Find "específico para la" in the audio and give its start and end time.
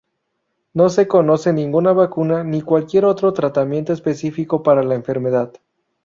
3.93-4.95